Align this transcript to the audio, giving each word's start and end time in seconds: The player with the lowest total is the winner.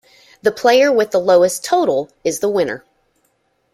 The 0.41 0.51
player 0.51 0.91
with 0.91 1.11
the 1.11 1.19
lowest 1.19 1.63
total 1.63 2.09
is 2.23 2.39
the 2.39 2.49
winner. 2.49 2.83